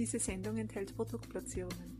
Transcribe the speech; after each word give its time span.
Diese 0.00 0.18
Sendung 0.18 0.56
enthält 0.56 0.96
Produktplatzierungen. 0.96 1.98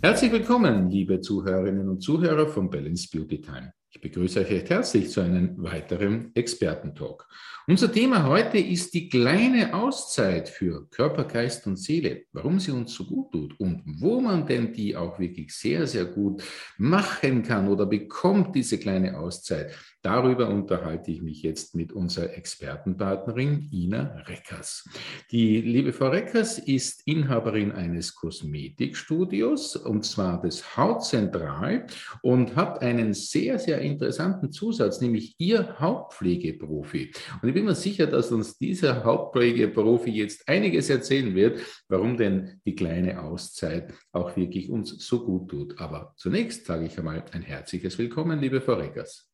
Herzlich 0.00 0.30
willkommen, 0.30 0.88
liebe 0.90 1.20
Zuhörerinnen 1.20 1.88
und 1.88 2.04
Zuhörer 2.04 2.46
von 2.46 2.70
Balance 2.70 3.08
Beauty 3.10 3.40
Time. 3.40 3.72
Ich 4.04 4.10
begrüße 4.10 4.40
euch 4.40 4.50
recht 4.50 4.68
herzlich 4.68 5.10
zu 5.10 5.20
einem 5.20 5.62
weiteren 5.62 6.34
Expertentalk. 6.34 7.24
Unser 7.68 7.92
Thema 7.92 8.26
heute 8.26 8.58
ist 8.58 8.92
die 8.94 9.08
kleine 9.08 9.72
Auszeit 9.74 10.48
für 10.48 10.88
Körper, 10.90 11.22
Geist 11.22 11.68
und 11.68 11.76
Seele, 11.76 12.24
warum 12.32 12.58
sie 12.58 12.72
uns 12.72 12.94
so 12.94 13.04
gut 13.04 13.30
tut 13.30 13.60
und 13.60 13.84
wo 14.00 14.20
man 14.20 14.44
denn 14.44 14.72
die 14.72 14.96
auch 14.96 15.20
wirklich 15.20 15.54
sehr, 15.54 15.86
sehr 15.86 16.06
gut 16.06 16.42
machen 16.78 17.44
kann 17.44 17.68
oder 17.68 17.86
bekommt, 17.86 18.56
diese 18.56 18.76
kleine 18.76 19.16
Auszeit. 19.16 19.72
Darüber 20.02 20.48
unterhalte 20.48 21.12
ich 21.12 21.22
mich 21.22 21.42
jetzt 21.44 21.76
mit 21.76 21.92
unserer 21.92 22.34
Expertenpartnerin 22.36 23.68
Ina 23.70 24.16
Reckers. 24.26 24.88
Die 25.30 25.60
liebe 25.60 25.92
Frau 25.92 26.08
Reckers 26.08 26.58
ist 26.58 27.06
Inhaberin 27.06 27.70
eines 27.70 28.16
Kosmetikstudios 28.16 29.76
und 29.76 30.04
zwar 30.04 30.40
des 30.40 30.76
Hautzentral 30.76 31.86
und 32.20 32.56
hat 32.56 32.82
einen 32.82 33.14
sehr, 33.14 33.60
sehr 33.60 33.80
interessanten 33.80 34.50
Zusatz, 34.50 35.00
nämlich 35.00 35.36
ihr 35.38 35.78
Hautpflegeprofi. 35.78 37.12
Und 37.40 37.48
ich 37.48 37.54
bin 37.54 37.64
mir 37.64 37.76
sicher, 37.76 38.08
dass 38.08 38.32
uns 38.32 38.58
dieser 38.58 39.04
Hautpflegeprofi 39.04 40.10
jetzt 40.10 40.48
einiges 40.48 40.90
erzählen 40.90 41.32
wird, 41.36 41.60
warum 41.88 42.16
denn 42.16 42.60
die 42.66 42.74
kleine 42.74 43.22
Auszeit 43.22 43.94
auch 44.10 44.36
wirklich 44.36 44.68
uns 44.68 45.06
so 45.06 45.24
gut 45.24 45.48
tut. 45.48 45.78
Aber 45.78 46.12
zunächst 46.16 46.66
sage 46.66 46.86
ich 46.86 46.98
einmal 46.98 47.24
ein 47.30 47.42
herzliches 47.42 47.98
Willkommen, 47.98 48.40
liebe 48.40 48.60
Frau 48.60 48.74
Reckers. 48.74 49.31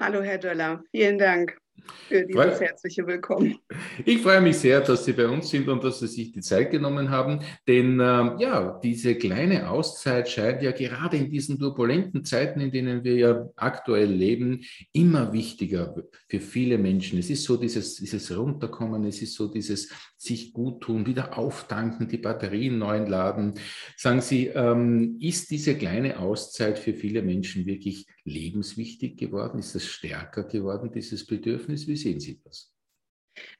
Hallo, 0.00 0.22
Herr 0.22 0.38
Döller. 0.38 0.84
Vielen 0.92 1.18
Dank 1.18 1.58
für 2.06 2.24
dieses 2.24 2.60
herzliche 2.60 3.04
Willkommen. 3.04 3.58
Ich 4.04 4.22
freue 4.22 4.40
mich 4.40 4.56
sehr, 4.58 4.80
dass 4.80 5.04
Sie 5.04 5.12
bei 5.12 5.26
uns 5.26 5.50
sind 5.50 5.68
und 5.68 5.82
dass 5.82 5.98
Sie 5.98 6.06
sich 6.06 6.30
die 6.30 6.40
Zeit 6.40 6.70
genommen 6.70 7.10
haben, 7.10 7.40
denn 7.66 7.98
ähm, 8.00 8.38
ja, 8.38 8.78
diese 8.80 9.16
kleine 9.16 9.68
Auszeit 9.68 10.28
scheint 10.28 10.62
ja 10.62 10.70
gerade 10.70 11.16
in 11.16 11.30
diesen 11.30 11.58
turbulenten 11.58 12.24
Zeiten, 12.24 12.60
in 12.60 12.70
denen 12.70 13.02
wir 13.02 13.14
ja 13.16 13.48
aktuell 13.56 14.10
leben, 14.10 14.60
immer 14.92 15.32
wichtiger 15.32 15.96
für 16.28 16.40
viele 16.40 16.78
Menschen. 16.78 17.18
Es 17.18 17.28
ist 17.28 17.42
so 17.42 17.56
dieses, 17.56 17.96
dieses 17.96 18.36
Runterkommen, 18.36 19.04
es 19.04 19.20
ist 19.20 19.34
so 19.34 19.48
dieses 19.48 19.90
sich 20.16 20.52
gut 20.52 20.80
tun, 20.82 21.06
wieder 21.06 21.36
auftanken, 21.36 22.08
die 22.08 22.18
Batterien 22.18 22.78
neu 22.78 22.98
laden. 22.98 23.54
Sagen 23.96 24.20
Sie, 24.20 24.46
ähm, 24.46 25.18
ist 25.20 25.50
diese 25.50 25.76
kleine 25.76 26.18
Auszeit 26.18 26.78
für 26.78 26.94
viele 26.94 27.22
Menschen 27.22 27.66
wirklich 27.66 28.06
lebenswichtig 28.28 29.16
geworden? 29.16 29.58
Ist 29.58 29.74
es 29.74 29.86
stärker 29.86 30.44
geworden, 30.44 30.90
dieses 30.92 31.26
Bedürfnis? 31.26 31.86
Wie 31.86 31.96
sehen 31.96 32.20
Sie 32.20 32.40
das? 32.44 32.72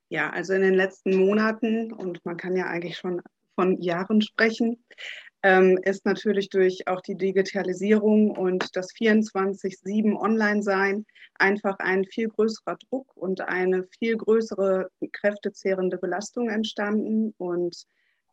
Ja, 0.09 0.31
also 0.31 0.55
in 0.55 0.63
den 0.63 0.75
letzten 0.75 1.17
Monaten, 1.17 1.93
und 1.93 2.25
man 2.25 2.37
kann 2.37 2.57
ja 2.57 2.67
eigentlich 2.67 2.97
schon 2.97 3.21
von 3.55 3.81
Jahren 3.81 4.23
sprechen, 4.23 4.83
ähm, 5.43 5.79
ist 5.85 6.05
natürlich 6.05 6.49
durch 6.49 6.89
auch 6.89 7.01
die 7.01 7.17
Digitalisierung 7.17 8.31
und 8.31 8.75
das 8.75 8.93
24-7 8.93 10.17
Online-Sein 10.17 11.07
einfach 11.35 11.79
ein 11.79 12.05
viel 12.05 12.29
größerer 12.29 12.77
Druck 12.89 13.17
und 13.17 13.43
eine 13.43 13.85
viel 13.99 14.17
größere 14.17 14.89
kräftezehrende 15.13 15.99
Belastung 15.99 16.49
entstanden. 16.49 17.35
Und 17.39 17.85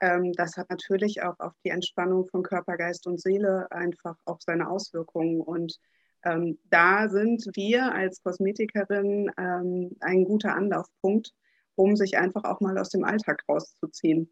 ähm, 0.02 0.34
das 0.34 0.58
hat 0.58 0.70
natürlich 0.70 1.22
auch 1.22 1.40
auf 1.40 1.54
die 1.64 1.70
Entspannung 1.70 2.28
von 2.28 2.42
Körper, 2.42 2.78
Geist 2.78 3.06
und 3.06 3.22
Seele 3.22 3.72
einfach 3.72 4.16
auch 4.26 4.40
seine 4.42 4.70
Auswirkungen. 4.70 5.42
Und 5.42 5.78
ähm, 6.26 6.58
da 6.70 7.08
sind 7.10 7.46
wir 7.54 7.94
als 7.94 8.22
Kosmetikerin 8.24 9.32
ähm, 9.38 9.96
ein 10.02 10.26
guter 10.26 10.56
Anlaufpunkt, 10.56 11.32
um 11.76 11.96
sich 11.96 12.18
einfach 12.18 12.44
auch 12.44 12.62
mal 12.62 12.78
aus 12.78 12.90
dem 12.90 13.04
Alltag 13.04 13.44
rauszuziehen 13.48 14.30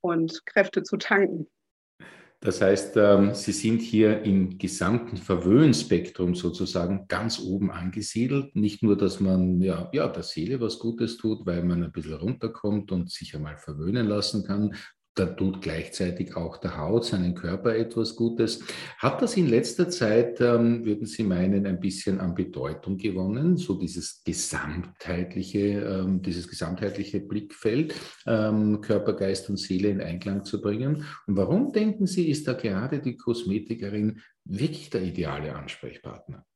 und 0.00 0.46
Kräfte 0.46 0.82
zu 0.82 0.96
tanken. 0.96 1.48
Das 2.42 2.60
heißt, 2.60 2.96
ähm, 2.96 3.34
Sie 3.34 3.52
sind 3.52 3.80
hier 3.80 4.22
im 4.22 4.58
gesamten 4.58 5.16
Verwöhnspektrum 5.16 6.34
sozusagen 6.34 7.06
ganz 7.06 7.38
oben 7.38 7.70
angesiedelt. 7.70 8.56
Nicht 8.56 8.82
nur, 8.82 8.96
dass 8.96 9.20
man 9.20 9.60
ja, 9.60 9.88
ja 9.92 10.08
der 10.08 10.24
Seele 10.24 10.60
was 10.60 10.80
Gutes 10.80 11.18
tut, 11.18 11.46
weil 11.46 11.62
man 11.62 11.84
ein 11.84 11.92
bisschen 11.92 12.14
runterkommt 12.14 12.90
und 12.90 13.12
sich 13.12 13.36
einmal 13.36 13.58
verwöhnen 13.58 14.08
lassen 14.08 14.44
kann, 14.44 14.74
da 15.14 15.26
tut 15.26 15.60
gleichzeitig 15.60 16.36
auch 16.36 16.56
der 16.56 16.78
Haut, 16.78 17.04
seinen 17.04 17.34
Körper 17.34 17.74
etwas 17.76 18.16
Gutes. 18.16 18.64
Hat 18.98 19.20
das 19.20 19.36
in 19.36 19.46
letzter 19.46 19.90
Zeit, 19.90 20.40
ähm, 20.40 20.84
würden 20.86 21.06
Sie 21.06 21.22
meinen, 21.22 21.66
ein 21.66 21.80
bisschen 21.80 22.18
an 22.18 22.34
Bedeutung 22.34 22.96
gewonnen, 22.96 23.58
so 23.58 23.74
dieses 23.74 24.22
gesamtheitliche, 24.24 25.80
ähm, 25.80 26.22
dieses 26.22 26.48
gesamtheitliche 26.48 27.20
Blickfeld, 27.20 27.94
ähm, 28.26 28.80
Körper, 28.80 29.12
Geist 29.12 29.50
und 29.50 29.58
Seele 29.58 29.88
in 29.88 30.00
Einklang 30.00 30.44
zu 30.44 30.62
bringen? 30.62 31.04
Und 31.26 31.36
warum 31.36 31.72
denken 31.72 32.06
Sie, 32.06 32.30
ist 32.30 32.48
da 32.48 32.54
gerade 32.54 33.00
die 33.00 33.16
Kosmetikerin 33.16 34.22
wirklich 34.44 34.88
der 34.88 35.02
ideale 35.02 35.54
Ansprechpartner? 35.54 36.46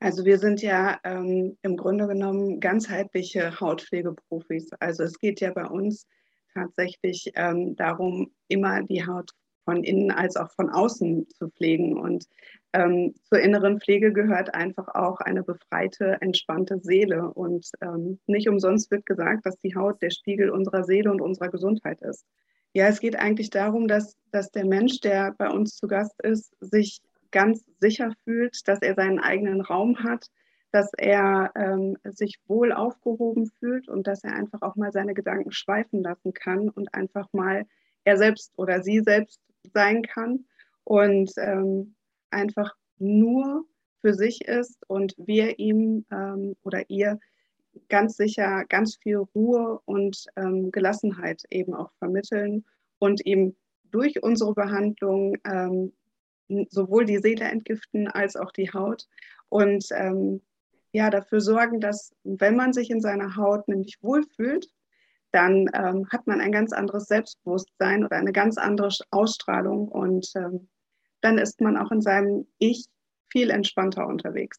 Also 0.00 0.24
wir 0.24 0.38
sind 0.38 0.60
ja 0.60 0.98
ähm, 1.04 1.56
im 1.62 1.76
Grunde 1.76 2.08
genommen 2.08 2.58
ganzheitliche 2.58 3.60
Hautpflegeprofis. 3.60 4.72
Also 4.80 5.04
es 5.04 5.18
geht 5.18 5.40
ja 5.40 5.52
bei 5.52 5.64
uns 5.64 6.08
tatsächlich 6.54 7.32
ähm, 7.34 7.76
darum, 7.76 8.32
immer 8.48 8.82
die 8.82 9.06
Haut 9.06 9.30
von 9.64 9.84
innen 9.84 10.10
als 10.10 10.36
auch 10.36 10.50
von 10.50 10.70
außen 10.70 11.28
zu 11.28 11.48
pflegen. 11.50 11.96
Und 11.96 12.26
ähm, 12.72 13.14
zur 13.24 13.40
inneren 13.40 13.80
Pflege 13.80 14.12
gehört 14.12 14.54
einfach 14.54 14.88
auch 14.94 15.20
eine 15.20 15.42
befreite, 15.42 16.18
entspannte 16.20 16.78
Seele. 16.80 17.32
Und 17.32 17.70
ähm, 17.80 18.18
nicht 18.26 18.48
umsonst 18.48 18.90
wird 18.90 19.06
gesagt, 19.06 19.46
dass 19.46 19.58
die 19.60 19.74
Haut 19.74 20.02
der 20.02 20.10
Spiegel 20.10 20.50
unserer 20.50 20.84
Seele 20.84 21.10
und 21.10 21.20
unserer 21.20 21.48
Gesundheit 21.48 22.00
ist. 22.02 22.24
Ja, 22.74 22.88
es 22.88 23.00
geht 23.00 23.16
eigentlich 23.16 23.50
darum, 23.50 23.86
dass, 23.86 24.16
dass 24.30 24.50
der 24.50 24.64
Mensch, 24.64 25.00
der 25.00 25.34
bei 25.36 25.50
uns 25.50 25.76
zu 25.76 25.86
Gast 25.86 26.20
ist, 26.22 26.54
sich 26.60 27.00
ganz 27.30 27.64
sicher 27.80 28.12
fühlt, 28.24 28.66
dass 28.66 28.80
er 28.80 28.94
seinen 28.94 29.18
eigenen 29.18 29.60
Raum 29.60 30.02
hat, 30.02 30.26
dass 30.72 30.90
er 30.96 31.52
ähm, 31.54 31.96
sich 32.04 32.40
wohl 32.48 32.72
aufgehoben 32.72 33.46
fühlt 33.58 33.88
und 33.88 34.06
dass 34.06 34.24
er 34.24 34.34
einfach 34.34 34.62
auch 34.62 34.74
mal 34.74 34.90
seine 34.90 35.14
Gedanken 35.14 35.52
schweifen 35.52 36.02
lassen 36.02 36.32
kann 36.32 36.70
und 36.70 36.92
einfach 36.94 37.28
mal 37.32 37.66
er 38.04 38.16
selbst 38.16 38.52
oder 38.56 38.82
sie 38.82 39.00
selbst 39.00 39.40
sein 39.74 40.02
kann 40.02 40.46
und 40.84 41.30
ähm, 41.36 41.94
einfach 42.30 42.74
nur 42.98 43.64
für 44.00 44.14
sich 44.14 44.46
ist 44.46 44.78
und 44.88 45.14
wir 45.18 45.58
ihm 45.58 46.04
ähm, 46.10 46.56
oder 46.62 46.88
ihr 46.88 47.20
ganz 47.88 48.16
sicher 48.16 48.64
ganz 48.68 48.96
viel 48.96 49.18
Ruhe 49.18 49.80
und 49.84 50.26
ähm, 50.36 50.72
Gelassenheit 50.72 51.42
eben 51.50 51.74
auch 51.74 51.92
vermitteln 51.98 52.64
und 52.98 53.24
ihm 53.24 53.54
durch 53.90 54.22
unsere 54.22 54.54
Behandlung 54.54 55.36
ähm, 55.44 55.92
sowohl 56.70 57.04
die 57.04 57.18
Seele 57.18 57.44
entgiften 57.44 58.08
als 58.08 58.36
auch 58.36 58.52
die 58.52 58.72
Haut 58.72 59.06
und 59.48 59.86
ähm, 59.92 60.40
ja, 60.92 61.10
dafür 61.10 61.40
sorgen, 61.40 61.80
dass 61.80 62.12
wenn 62.22 62.56
man 62.56 62.72
sich 62.72 62.90
in 62.90 63.00
seiner 63.00 63.36
Haut 63.36 63.66
nämlich 63.66 63.98
wohlfühlt, 64.02 64.68
dann 65.32 65.70
ähm, 65.72 66.06
hat 66.10 66.26
man 66.26 66.40
ein 66.40 66.52
ganz 66.52 66.72
anderes 66.72 67.06
Selbstbewusstsein 67.06 68.04
oder 68.04 68.16
eine 68.16 68.32
ganz 68.32 68.58
andere 68.58 68.90
Ausstrahlung 69.10 69.88
und 69.88 70.30
ähm, 70.36 70.68
dann 71.22 71.38
ist 71.38 71.60
man 71.60 71.78
auch 71.78 71.90
in 71.90 72.02
seinem 72.02 72.46
Ich 72.58 72.86
viel 73.30 73.50
entspannter 73.50 74.06
unterwegs. 74.06 74.58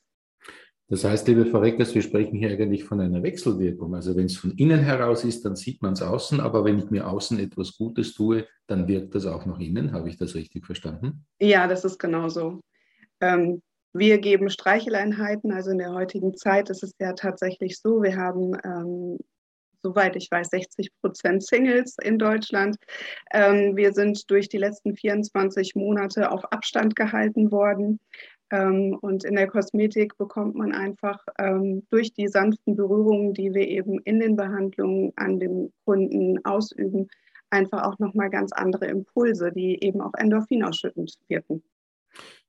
Das 0.89 1.03
heißt, 1.05 1.27
liebe 1.27 1.45
Frau 1.45 1.59
Reckers, 1.59 1.95
wir 1.95 2.01
sprechen 2.01 2.37
hier 2.37 2.51
eigentlich 2.51 2.83
von 2.83 2.99
einer 2.99 3.23
Wechselwirkung. 3.23 3.95
Also 3.95 4.15
wenn 4.15 4.25
es 4.25 4.37
von 4.37 4.51
innen 4.51 4.79
heraus 4.79 5.23
ist, 5.23 5.45
dann 5.45 5.55
sieht 5.55 5.81
man 5.81 5.93
es 5.93 6.01
außen, 6.01 6.39
aber 6.39 6.65
wenn 6.65 6.77
ich 6.77 6.89
mir 6.89 7.07
außen 7.07 7.39
etwas 7.39 7.77
Gutes 7.77 8.13
tue, 8.13 8.47
dann 8.67 8.87
wirkt 8.87 9.15
das 9.15 9.25
auch 9.25 9.45
nach 9.45 9.59
innen. 9.59 9.93
Habe 9.93 10.09
ich 10.09 10.17
das 10.17 10.35
richtig 10.35 10.65
verstanden? 10.65 11.25
Ja, 11.39 11.67
das 11.67 11.85
ist 11.85 11.99
genauso. 11.99 12.59
Ähm, 13.21 13.61
wir 13.93 14.17
geben 14.17 14.49
Streicheleinheiten, 14.49 15.51
also 15.51 15.71
in 15.71 15.77
der 15.77 15.93
heutigen 15.93 16.35
Zeit 16.35 16.69
ist 16.69 16.83
es 16.83 16.93
ja 16.99 17.13
tatsächlich 17.13 17.79
so, 17.79 18.01
wir 18.01 18.17
haben, 18.17 18.57
ähm, 18.63 19.19
soweit 19.83 20.15
ich 20.15 20.29
weiß, 20.31 20.49
60 20.49 20.89
Prozent 21.01 21.43
Singles 21.43 21.97
in 22.01 22.17
Deutschland. 22.17 22.77
Ähm, 23.31 23.75
wir 23.75 23.93
sind 23.93 24.29
durch 24.31 24.49
die 24.49 24.57
letzten 24.57 24.95
24 24.95 25.75
Monate 25.75 26.31
auf 26.31 26.43
Abstand 26.51 26.95
gehalten 26.95 27.51
worden. 27.51 27.99
Ähm, 28.51 28.97
und 29.01 29.23
in 29.25 29.35
der 29.35 29.47
Kosmetik 29.47 30.17
bekommt 30.17 30.55
man 30.55 30.73
einfach 30.73 31.23
ähm, 31.37 31.85
durch 31.89 32.13
die 32.13 32.27
sanften 32.27 32.75
Berührungen, 32.75 33.33
die 33.33 33.53
wir 33.53 33.67
eben 33.67 33.99
in 33.99 34.19
den 34.19 34.35
Behandlungen 34.35 35.13
an 35.15 35.39
dem 35.39 35.71
Kunden 35.85 36.43
ausüben, 36.45 37.07
einfach 37.49 37.83
auch 37.83 37.99
nochmal 37.99 38.29
ganz 38.29 38.51
andere 38.53 38.85
Impulse, 38.85 39.51
die 39.51 39.83
eben 39.83 40.01
auch 40.01 40.13
Endorphin 40.15 40.63
ausschüttend 40.63 41.17
wirken. 41.27 41.63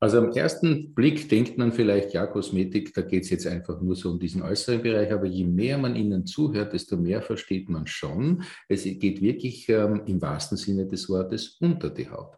Also 0.00 0.18
am 0.18 0.32
ersten 0.32 0.94
Blick 0.94 1.28
denkt 1.28 1.56
man 1.56 1.72
vielleicht, 1.72 2.12
ja, 2.12 2.26
Kosmetik, 2.26 2.92
da 2.92 3.00
geht 3.00 3.24
es 3.24 3.30
jetzt 3.30 3.46
einfach 3.46 3.80
nur 3.80 3.96
so 3.96 4.10
um 4.10 4.18
diesen 4.18 4.42
äußeren 4.42 4.82
Bereich, 4.82 5.10
aber 5.12 5.24
je 5.24 5.44
mehr 5.44 5.78
man 5.78 5.96
ihnen 5.96 6.26
zuhört, 6.26 6.74
desto 6.74 6.96
mehr 6.96 7.22
versteht 7.22 7.68
man 7.68 7.86
schon. 7.86 8.42
Es 8.68 8.84
geht 8.84 9.22
wirklich 9.22 9.68
ähm, 9.68 10.02
im 10.06 10.20
wahrsten 10.20 10.58
Sinne 10.58 10.86
des 10.86 11.08
Wortes 11.08 11.56
unter 11.60 11.90
die 11.90 12.10
Haut. 12.10 12.36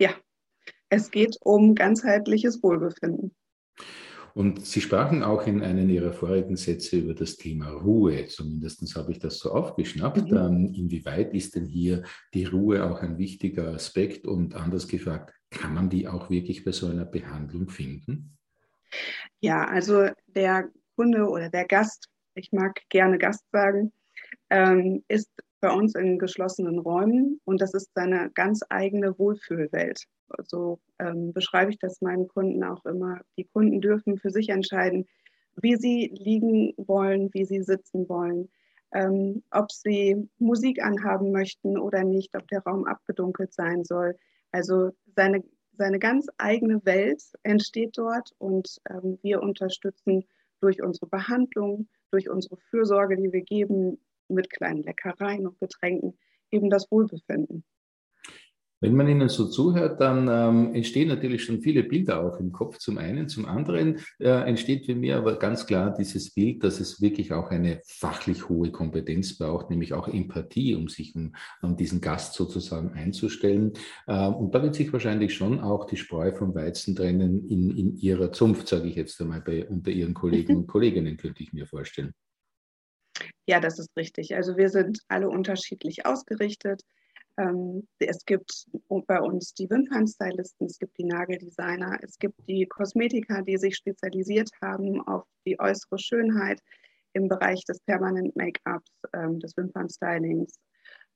Ja, 0.00 0.10
es 0.88 1.10
geht 1.10 1.36
um 1.42 1.74
ganzheitliches 1.74 2.62
Wohlbefinden. 2.62 3.34
Und 4.36 4.66
Sie 4.66 4.82
sprachen 4.82 5.22
auch 5.22 5.46
in 5.46 5.62
einem 5.62 5.88
Ihrer 5.88 6.12
vorigen 6.12 6.56
Sätze 6.56 6.98
über 6.98 7.14
das 7.14 7.36
Thema 7.36 7.70
Ruhe. 7.70 8.26
Zumindest 8.26 8.94
habe 8.94 9.12
ich 9.12 9.18
das 9.18 9.38
so 9.38 9.50
aufgeschnappt. 9.50 10.30
Mhm. 10.30 10.36
Ähm, 10.36 10.74
inwieweit 10.74 11.32
ist 11.32 11.56
denn 11.56 11.64
hier 11.64 12.02
die 12.34 12.44
Ruhe 12.44 12.84
auch 12.84 13.00
ein 13.00 13.16
wichtiger 13.16 13.68
Aspekt? 13.68 14.26
Und 14.26 14.54
anders 14.54 14.88
gefragt, 14.88 15.32
kann 15.50 15.74
man 15.74 15.88
die 15.90 16.08
auch 16.08 16.30
wirklich 16.30 16.64
bei 16.64 16.72
so 16.72 16.88
einer 16.88 17.04
Behandlung 17.04 17.68
finden? 17.68 18.36
Ja, 19.40 19.64
also 19.66 20.08
der 20.26 20.70
Kunde 20.96 21.28
oder 21.28 21.50
der 21.50 21.66
Gast, 21.66 22.08
ich 22.34 22.52
mag 22.52 22.80
gerne 22.88 23.18
Gast 23.18 23.44
sagen, 23.52 23.92
ähm, 24.50 25.04
ist 25.08 25.30
bei 25.60 25.70
uns 25.70 25.94
in 25.94 26.18
geschlossenen 26.18 26.78
Räumen 26.78 27.40
und 27.44 27.60
das 27.60 27.74
ist 27.74 27.90
seine 27.94 28.30
ganz 28.34 28.60
eigene 28.68 29.18
Wohlfühlwelt. 29.18 30.04
So 30.44 30.80
ähm, 30.98 31.32
beschreibe 31.32 31.70
ich 31.70 31.78
das 31.78 32.00
meinen 32.00 32.28
Kunden 32.28 32.62
auch 32.64 32.84
immer. 32.84 33.20
Die 33.36 33.44
Kunden 33.44 33.80
dürfen 33.80 34.18
für 34.18 34.30
sich 34.30 34.48
entscheiden, 34.48 35.06
wie 35.56 35.76
sie 35.76 36.12
liegen 36.14 36.74
wollen, 36.76 37.32
wie 37.32 37.44
sie 37.44 37.62
sitzen 37.62 38.08
wollen, 38.08 38.48
ähm, 38.92 39.42
ob 39.50 39.72
sie 39.72 40.28
Musik 40.38 40.82
anhaben 40.82 41.32
möchten 41.32 41.78
oder 41.78 42.04
nicht, 42.04 42.36
ob 42.36 42.46
der 42.48 42.62
Raum 42.62 42.84
abgedunkelt 42.84 43.52
sein 43.52 43.84
soll. 43.84 44.16
Also 44.52 44.90
seine, 45.14 45.44
seine 45.72 45.98
ganz 45.98 46.28
eigene 46.38 46.84
Welt 46.84 47.22
entsteht 47.42 47.96
dort 47.98 48.30
und 48.38 48.78
ähm, 48.88 49.18
wir 49.22 49.42
unterstützen 49.42 50.24
durch 50.60 50.82
unsere 50.82 51.06
Behandlung, 51.06 51.88
durch 52.10 52.30
unsere 52.30 52.56
Fürsorge, 52.56 53.16
die 53.16 53.32
wir 53.32 53.42
geben, 53.42 53.98
mit 54.28 54.50
kleinen 54.50 54.82
Leckereien 54.82 55.46
und 55.46 55.58
Getränken, 55.60 56.18
eben 56.50 56.70
das 56.70 56.90
Wohlbefinden. 56.90 57.64
Wenn 58.80 58.94
man 58.94 59.08
Ihnen 59.08 59.28
so 59.30 59.46
zuhört, 59.48 60.00
dann 60.00 60.28
ähm, 60.28 60.74
entstehen 60.74 61.08
natürlich 61.08 61.44
schon 61.44 61.62
viele 61.62 61.82
Bilder 61.82 62.20
auch 62.20 62.38
im 62.38 62.52
Kopf 62.52 62.76
zum 62.76 62.98
einen. 62.98 63.28
Zum 63.28 63.46
anderen 63.46 64.00
äh, 64.18 64.28
entsteht 64.28 64.84
für 64.84 64.94
mich 64.94 65.14
aber 65.14 65.38
ganz 65.38 65.66
klar 65.66 65.94
dieses 65.98 66.34
Bild, 66.34 66.62
dass 66.62 66.78
es 66.78 67.00
wirklich 67.00 67.32
auch 67.32 67.50
eine 67.50 67.80
fachlich 67.86 68.50
hohe 68.50 68.70
Kompetenz 68.70 69.38
braucht, 69.38 69.70
nämlich 69.70 69.94
auch 69.94 70.08
Empathie, 70.08 70.74
um 70.74 70.88
sich 70.88 71.14
um, 71.16 71.34
um 71.62 71.76
diesen 71.76 72.02
Gast 72.02 72.34
sozusagen 72.34 72.92
einzustellen. 72.92 73.72
Äh, 74.06 74.26
und 74.26 74.54
da 74.54 74.62
wird 74.62 74.74
sich 74.74 74.92
wahrscheinlich 74.92 75.34
schon 75.34 75.60
auch 75.60 75.86
die 75.86 75.96
Spreu 75.96 76.32
vom 76.32 76.54
Weizen 76.54 76.94
trennen 76.94 77.48
in, 77.48 77.70
in 77.70 77.96
Ihrer 77.96 78.30
Zunft, 78.32 78.68
sage 78.68 78.88
ich 78.88 78.96
jetzt 78.96 79.18
einmal, 79.22 79.40
bei, 79.40 79.66
unter 79.66 79.90
Ihren 79.90 80.12
Kollegen 80.12 80.54
und 80.54 80.66
Kolleginnen, 80.66 81.16
könnte 81.16 81.42
ich 81.42 81.54
mir 81.54 81.66
vorstellen. 81.66 82.12
Ja, 83.48 83.60
das 83.60 83.78
ist 83.78 83.96
richtig. 83.96 84.34
Also 84.34 84.56
wir 84.56 84.68
sind 84.68 85.00
alle 85.08 85.28
unterschiedlich 85.28 86.04
ausgerichtet. 86.04 86.82
Ähm, 87.38 87.86
es 87.98 88.24
gibt 88.24 88.66
bei 89.06 89.20
uns 89.20 89.52
die 89.54 89.68
Wimpernstylisten, 89.68 90.66
es 90.66 90.78
gibt 90.78 90.96
die 90.98 91.04
Nageldesigner, 91.04 91.98
es 92.02 92.18
gibt 92.18 92.36
die 92.48 92.66
Kosmetiker, 92.66 93.42
die 93.42 93.58
sich 93.58 93.76
spezialisiert 93.76 94.50
haben 94.62 95.06
auf 95.06 95.24
die 95.44 95.58
äußere 95.60 95.98
Schönheit 95.98 96.60
im 97.12 97.28
Bereich 97.28 97.64
des 97.64 97.80
Permanent 97.80 98.34
Make-ups, 98.36 98.90
ähm, 99.12 99.40
des 99.40 99.56
Wimpernstylings 99.56 100.58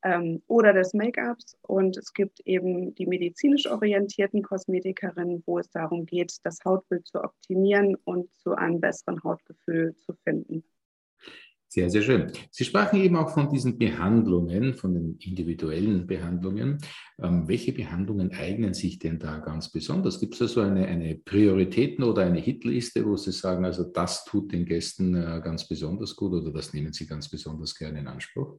ähm, 0.03 0.43
oder 0.47 0.73
des 0.73 0.93
Make-ups. 0.95 1.57
Und 1.63 1.97
es 1.97 2.13
gibt 2.13 2.41
eben 2.41 2.95
die 2.95 3.07
medizinisch 3.07 3.67
orientierten 3.67 4.43
Kosmetikerinnen, 4.43 5.43
wo 5.47 5.59
es 5.59 5.71
darum 5.71 6.07
geht, 6.07 6.37
das 6.45 6.59
Hautbild 6.65 7.07
zu 7.07 7.23
optimieren 7.23 7.97
und 8.05 8.35
zu 8.37 8.55
einem 8.55 8.81
besseren 8.81 9.23
Hautgefühl 9.23 9.95
zu 9.97 10.15
finden. 10.25 10.65
Sehr, 11.73 11.89
sehr 11.89 12.03
schön. 12.03 12.33
Sie 12.51 12.65
sprachen 12.65 13.01
eben 13.01 13.15
auch 13.15 13.33
von 13.33 13.49
diesen 13.49 13.79
Behandlungen, 13.79 14.75
von 14.75 14.93
den 14.93 15.17
individuellen 15.21 16.05
Behandlungen. 16.05 16.79
Ähm, 17.23 17.47
welche 17.47 17.73
Behandlungen 17.73 18.33
eignen 18.33 18.75
sich 18.75 18.99
denn 18.99 19.21
da 19.21 19.39
ganz 19.39 19.71
besonders? 19.71 20.19
Gibt 20.19 20.33
es 20.35 20.41
da 20.41 20.49
so 20.49 20.63
eine, 20.63 20.85
eine 20.87 21.15
Prioritäten 21.15 22.03
oder 22.03 22.23
eine 22.23 22.41
Hitliste, 22.41 23.07
wo 23.07 23.17
Sie 23.17 23.31
sagen, 23.31 23.65
also 23.65 23.85
das 23.85 24.25
tut 24.25 24.51
den 24.51 24.67
Gästen 24.67 25.15
äh, 25.15 25.41
ganz 25.45 25.69
besonders 25.69 26.17
gut 26.17 26.33
oder 26.33 26.51
das 26.51 26.75
nehmen 26.75 26.93
Sie 26.93 27.07
ganz 27.07 27.29
besonders 27.29 27.77
gerne 27.77 28.01
in 28.01 28.09
Anspruch? 28.09 28.59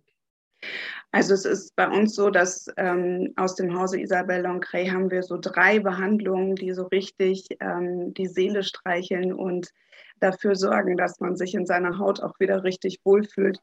Also 1.11 1.33
es 1.33 1.43
ist 1.43 1.75
bei 1.75 1.89
uns 1.89 2.15
so, 2.15 2.29
dass 2.29 2.67
ähm, 2.77 3.33
aus 3.35 3.55
dem 3.55 3.77
Hause 3.77 3.99
Isabelle 3.99 4.43
Lancret 4.43 4.89
haben 4.89 5.11
wir 5.11 5.23
so 5.23 5.37
drei 5.37 5.79
Behandlungen, 5.79 6.55
die 6.55 6.71
so 6.71 6.83
richtig 6.83 7.45
ähm, 7.59 8.13
die 8.13 8.27
Seele 8.27 8.63
streicheln 8.63 9.33
und 9.33 9.73
dafür 10.21 10.55
sorgen, 10.55 10.97
dass 10.97 11.19
man 11.19 11.35
sich 11.35 11.53
in 11.53 11.65
seiner 11.65 11.97
Haut 11.97 12.21
auch 12.21 12.39
wieder 12.39 12.63
richtig 12.63 12.99
wohlfühlt. 13.03 13.59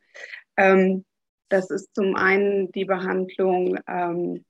Ähm, 0.57 1.05
das 1.49 1.71
ist 1.71 1.95
zum 1.95 2.15
einen 2.15 2.71
die 2.73 2.85
Behandlung 2.85 3.79
ähm, 3.87 4.45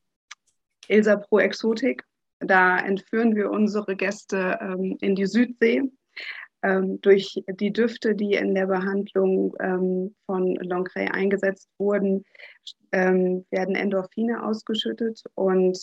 Ilsa 0.89 1.17
Pro 1.17 1.39
Exotik. 1.39 2.03
Da 2.41 2.79
entführen 2.79 3.37
wir 3.37 3.51
unsere 3.51 3.97
Gäste 3.97 4.59
ähm, 4.61 4.97
in 5.01 5.15
die 5.15 5.27
Südsee. 5.27 5.83
Ähm, 6.63 7.01
durch 7.03 7.41
die 7.49 7.73
Düfte, 7.73 8.17
die 8.17 8.33
in 8.33 8.53
der 8.55 8.67
Behandlung 8.67 9.55
ähm, 9.61 10.17
von 10.27 10.57
Longray 10.57 11.07
eingesetzt 11.07 11.69
wurden, 11.79 12.25
ähm, 12.91 13.47
werden 13.51 13.77
Endorphine 13.77 14.45
ausgeschüttet 14.45 15.23
und 15.35 15.79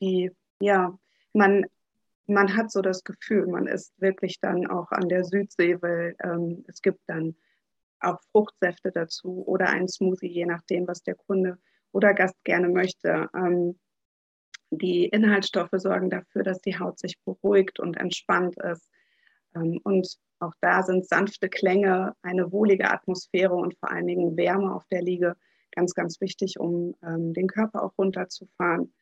die, 0.00 0.32
ja, 0.60 0.98
man 1.32 1.66
man 2.26 2.56
hat 2.56 2.70
so 2.70 2.82
das 2.82 3.04
Gefühl, 3.04 3.46
man 3.46 3.66
ist 3.66 3.92
wirklich 4.00 4.40
dann 4.40 4.66
auch 4.66 4.90
an 4.90 5.08
der 5.08 5.24
Südsee, 5.24 5.80
weil 5.80 6.16
ähm, 6.22 6.64
es 6.68 6.82
gibt 6.82 7.00
dann 7.06 7.36
auch 8.00 8.20
Fruchtsäfte 8.32 8.90
dazu 8.92 9.44
oder 9.46 9.68
ein 9.68 9.88
Smoothie, 9.88 10.28
je 10.28 10.46
nachdem, 10.46 10.86
was 10.86 11.02
der 11.02 11.14
Kunde 11.14 11.58
oder 11.92 12.14
Gast 12.14 12.36
gerne 12.44 12.68
möchte. 12.68 13.28
Ähm, 13.34 13.78
die 14.70 15.06
Inhaltsstoffe 15.06 15.70
sorgen 15.72 16.10
dafür, 16.10 16.42
dass 16.42 16.60
die 16.60 16.78
Haut 16.78 16.98
sich 16.98 17.18
beruhigt 17.24 17.80
und 17.80 17.96
entspannt 17.96 18.56
ist. 18.62 18.90
Ähm, 19.54 19.80
und 19.84 20.16
auch 20.40 20.52
da 20.60 20.82
sind 20.82 21.06
sanfte 21.06 21.48
Klänge, 21.48 22.14
eine 22.22 22.52
wohlige 22.52 22.90
Atmosphäre 22.90 23.54
und 23.54 23.78
vor 23.78 23.90
allen 23.90 24.06
Dingen 24.06 24.36
Wärme 24.36 24.74
auf 24.74 24.86
der 24.90 25.02
Liege 25.02 25.36
ganz, 25.72 25.94
ganz 25.94 26.20
wichtig, 26.20 26.58
um 26.58 26.94
ähm, 27.02 27.32
den 27.32 27.46
Körper 27.46 27.82
auch 27.82 27.96
runterzufahren. 27.96 28.92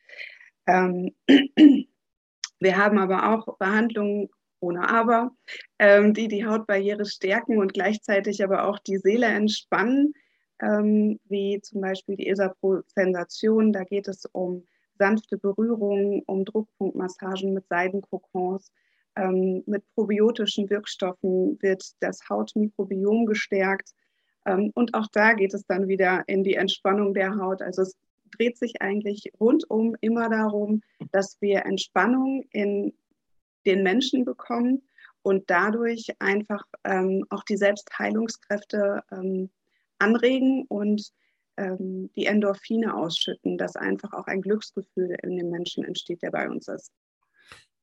Wir 2.60 2.76
haben 2.76 2.98
aber 2.98 3.30
auch 3.32 3.56
Behandlungen 3.58 4.28
ohne 4.60 4.88
Aber, 4.88 5.30
ähm, 5.78 6.14
die 6.14 6.28
die 6.28 6.46
Hautbarriere 6.46 7.04
stärken 7.04 7.58
und 7.58 7.74
gleichzeitig 7.74 8.42
aber 8.42 8.66
auch 8.66 8.78
die 8.78 8.98
Seele 8.98 9.26
entspannen, 9.26 10.14
ähm, 10.60 11.20
wie 11.26 11.60
zum 11.60 11.80
Beispiel 11.82 12.16
die 12.16 12.28
ESA-Pro-Sensation. 12.28 13.72
Da 13.72 13.84
geht 13.84 14.08
es 14.08 14.24
um 14.32 14.66
sanfte 14.98 15.36
Berührungen, 15.38 16.22
um 16.26 16.44
Druckpunktmassagen 16.44 17.52
mit 17.52 17.66
Seidenkokons. 17.68 18.72
Ähm, 19.16 19.62
mit 19.66 19.84
probiotischen 19.94 20.68
Wirkstoffen 20.70 21.58
wird 21.60 21.84
das 22.00 22.28
Hautmikrobiom 22.28 23.26
gestärkt. 23.26 23.90
Ähm, 24.46 24.72
und 24.74 24.94
auch 24.94 25.06
da 25.12 25.34
geht 25.34 25.54
es 25.54 25.64
dann 25.66 25.88
wieder 25.88 26.24
in 26.26 26.42
die 26.42 26.54
Entspannung 26.54 27.14
der 27.14 27.36
Haut. 27.36 27.62
Also 27.62 27.82
es 27.82 27.96
dreht 28.36 28.58
sich 28.58 28.82
eigentlich 28.82 29.32
rundum 29.40 29.96
immer 30.00 30.28
darum, 30.28 30.82
dass 31.12 31.40
wir 31.40 31.64
Entspannung 31.64 32.44
in 32.50 32.92
den 33.66 33.82
Menschen 33.82 34.24
bekommen 34.24 34.82
und 35.22 35.48
dadurch 35.48 36.08
einfach 36.18 36.64
ähm, 36.84 37.24
auch 37.30 37.44
die 37.44 37.56
Selbstheilungskräfte 37.56 39.02
ähm, 39.10 39.50
anregen 39.98 40.66
und 40.68 41.12
ähm, 41.56 42.10
die 42.16 42.26
Endorphine 42.26 42.94
ausschütten, 42.94 43.56
dass 43.56 43.76
einfach 43.76 44.12
auch 44.12 44.26
ein 44.26 44.42
Glücksgefühl 44.42 45.16
in 45.22 45.36
dem 45.36 45.50
Menschen 45.50 45.84
entsteht, 45.84 46.22
der 46.22 46.30
bei 46.30 46.48
uns 46.48 46.68
ist. 46.68 46.92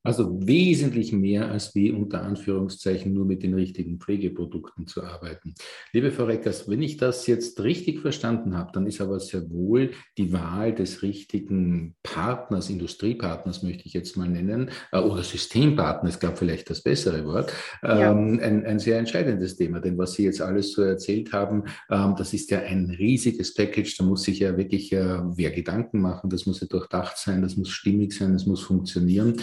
Also 0.03 0.39
wesentlich 0.47 1.11
mehr 1.13 1.51
als 1.51 1.75
wie 1.75 1.91
unter 1.91 2.23
Anführungszeichen 2.23 3.13
nur 3.13 3.25
mit 3.25 3.43
den 3.43 3.53
richtigen 3.53 3.99
Pflegeprodukten 3.99 4.87
zu 4.87 5.03
arbeiten. 5.03 5.53
Liebe 5.93 6.11
Frau 6.11 6.25
Reckers, 6.25 6.67
wenn 6.67 6.81
ich 6.81 6.97
das 6.97 7.27
jetzt 7.27 7.61
richtig 7.61 7.99
verstanden 7.99 8.57
habe, 8.57 8.71
dann 8.73 8.87
ist 8.87 8.99
aber 8.99 9.19
sehr 9.19 9.49
wohl 9.51 9.91
die 10.17 10.33
Wahl 10.33 10.73
des 10.73 11.03
richtigen 11.03 11.95
Partners, 12.01 12.69
Industriepartners 12.69 13.61
möchte 13.61 13.85
ich 13.85 13.93
jetzt 13.93 14.17
mal 14.17 14.27
nennen, 14.27 14.71
äh, 14.91 14.99
oder 14.99 15.21
Systempartners, 15.21 16.19
glaube 16.19 16.37
vielleicht 16.37 16.69
das 16.69 16.81
bessere 16.81 17.23
Wort, 17.25 17.53
ja. 17.83 18.11
ähm, 18.11 18.39
ein, 18.41 18.65
ein, 18.65 18.79
sehr 18.79 18.97
entscheidendes 18.97 19.55
Thema. 19.55 19.79
Denn 19.81 19.97
was 19.97 20.13
Sie 20.13 20.23
jetzt 20.23 20.41
alles 20.41 20.73
so 20.73 20.81
erzählt 20.81 21.31
haben, 21.31 21.65
ähm, 21.91 22.15
das 22.17 22.33
ist 22.33 22.49
ja 22.49 22.59
ein 22.59 22.89
riesiges 22.97 23.53
Package. 23.53 23.97
Da 23.97 24.03
muss 24.03 24.23
sich 24.23 24.39
ja 24.39 24.57
wirklich 24.57 24.91
äh, 24.93 25.19
wer 25.23 25.51
Gedanken 25.51 26.01
machen, 26.01 26.29
das 26.29 26.45
muss 26.47 26.61
ja 26.61 26.67
durchdacht 26.67 27.17
sein, 27.17 27.41
das 27.41 27.55
muss 27.55 27.69
stimmig 27.69 28.13
sein, 28.13 28.33
das 28.33 28.47
muss 28.47 28.61
funktionieren. 28.61 29.35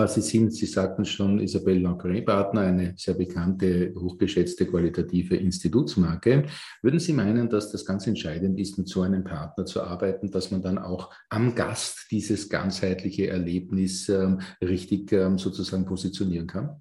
Äh, 0.00 0.08
Sie 0.08 0.20
sind, 0.20 0.52
Sie 0.52 0.66
sagten 0.66 1.04
schon, 1.04 1.40
Isabelle 1.40 1.80
Lancret-Partner, 1.80 2.62
eine 2.62 2.94
sehr 2.96 3.14
bekannte, 3.14 3.92
hochgeschätzte 3.98 4.66
qualitative 4.66 5.36
Institutsmarke. 5.36 6.44
Würden 6.82 7.00
Sie 7.00 7.12
meinen, 7.12 7.48
dass 7.48 7.70
das 7.72 7.84
ganz 7.84 8.06
entscheidend 8.06 8.58
ist, 8.58 8.78
mit 8.78 8.88
so 8.88 9.02
einem 9.02 9.24
Partner 9.24 9.64
zu 9.64 9.82
arbeiten, 9.82 10.30
dass 10.30 10.50
man 10.50 10.62
dann 10.62 10.78
auch 10.78 11.12
am 11.28 11.54
Gast 11.54 12.06
dieses 12.10 12.48
ganzheitliche 12.48 13.28
Erlebnis 13.28 14.08
ähm, 14.08 14.40
richtig 14.62 15.12
ähm, 15.12 15.38
sozusagen 15.38 15.84
positionieren 15.84 16.46
kann? 16.46 16.80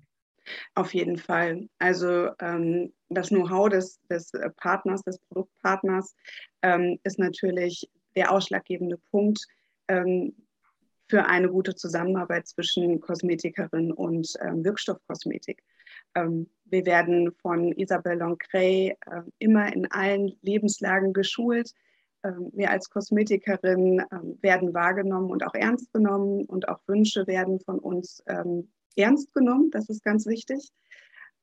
Auf 0.73 0.93
jeden 0.93 1.17
Fall. 1.17 1.67
Also 1.77 2.29
ähm, 2.39 2.91
das 3.09 3.29
Know-how 3.29 3.69
des, 3.69 3.99
des, 4.09 4.31
Partners, 4.57 5.03
des 5.03 5.19
Produktpartners 5.19 6.15
ähm, 6.63 6.99
ist 7.03 7.19
natürlich 7.19 7.89
der 8.15 8.31
ausschlaggebende 8.31 8.97
Punkt. 9.11 9.45
Für 11.09 11.25
eine 11.25 11.49
gute 11.49 11.73
Zusammenarbeit 11.73 12.47
zwischen 12.47 12.99
Kosmetikerin 13.01 13.91
und 13.91 14.31
ähm, 14.41 14.63
Wirkstoffkosmetik. 14.63 15.63
Ähm, 16.13 16.47
wir 16.65 16.85
werden 16.85 17.31
von 17.41 17.71
Isabelle 17.71 18.19
Lancret 18.19 18.91
äh, 18.91 19.21
immer 19.39 19.73
in 19.73 19.91
allen 19.91 20.37
Lebenslagen 20.43 21.11
geschult. 21.11 21.73
Ähm, 22.23 22.51
wir 22.53 22.69
als 22.69 22.91
Kosmetikerin 22.91 24.03
ähm, 24.11 24.37
werden 24.41 24.75
wahrgenommen 24.75 25.31
und 25.31 25.43
auch 25.43 25.55
ernst 25.55 25.91
genommen 25.93 26.45
und 26.45 26.69
auch 26.69 26.79
Wünsche 26.85 27.25
werden 27.25 27.59
von 27.59 27.79
uns 27.79 28.23
ähm, 28.27 28.71
ernst 28.95 29.33
genommen. 29.33 29.71
Das 29.71 29.89
ist 29.89 30.03
ganz 30.03 30.25
wichtig. 30.25 30.71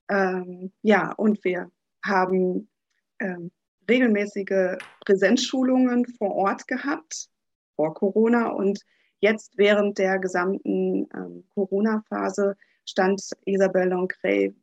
Ja, 0.09 1.13
und 1.17 1.43
wir 1.43 1.69
haben 2.05 2.69
regelmäßige 3.91 4.79
Präsenzschulungen 5.05 6.07
vor 6.07 6.33
Ort 6.37 6.69
gehabt, 6.69 7.29
vor 7.75 7.93
Corona 7.95 8.51
und 8.51 8.85
Jetzt 9.21 9.57
während 9.57 9.99
der 9.99 10.19
gesamten 10.19 11.09
ähm, 11.15 11.45
Corona-Phase 11.55 12.57
stand 12.85 13.23
Isabelle 13.45 13.91
Lancret, 13.91 14.55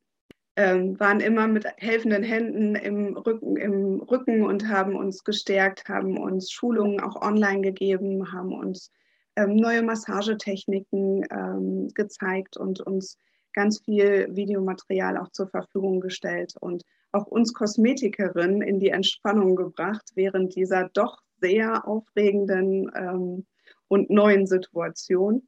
ähm, 0.56 1.00
waren 1.00 1.20
immer 1.20 1.48
mit 1.48 1.66
helfenden 1.78 2.24
Händen 2.24 2.76
im 2.76 3.18
Rücken, 3.18 3.58
im 3.58 4.02
Rücken 4.02 4.44
und 4.44 4.68
haben 4.68 4.96
uns 4.96 5.24
gestärkt, 5.24 5.90
haben 5.90 6.18
uns 6.18 6.52
Schulungen 6.52 7.00
auch 7.00 7.22
online 7.22 7.62
gegeben, 7.62 8.32
haben 8.32 8.54
uns 8.54 8.92
ähm, 9.36 9.56
neue 9.56 9.82
Massagetechniken 9.82 11.26
ähm, 11.32 11.88
gezeigt 11.96 12.56
und 12.58 12.82
uns 12.82 13.18
ganz 13.54 13.80
viel 13.80 14.28
Videomaterial 14.36 15.18
auch 15.18 15.30
zur 15.30 15.48
Verfügung 15.48 16.02
gestellt 16.02 16.54
und 16.60 16.84
auch 17.12 17.26
uns 17.26 17.54
Kosmetikerinnen 17.54 18.62
in 18.62 18.80
die 18.80 18.90
Entspannung 18.90 19.56
gebracht 19.56 20.12
während 20.16 20.56
dieser 20.56 20.90
doch 20.94 21.20
sehr 21.40 21.88
aufregenden 21.88 22.92
ähm, 22.96 23.46
und 23.94 24.10
neuen 24.10 24.48
Situationen, 24.48 25.48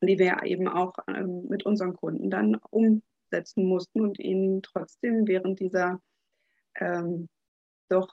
die 0.00 0.18
wir 0.18 0.42
eben 0.44 0.66
auch 0.66 0.94
ähm, 1.08 1.46
mit 1.46 1.66
unseren 1.66 1.94
Kunden 1.94 2.30
dann 2.30 2.54
umsetzen 2.70 3.66
mussten 3.66 4.00
und 4.00 4.18
ihnen 4.18 4.62
trotzdem 4.62 5.28
während 5.28 5.60
dieser 5.60 6.00
ähm, 6.76 7.28
doch 7.90 8.08